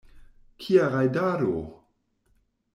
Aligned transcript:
Kia 0.61 0.87
rajdado? 0.93 1.53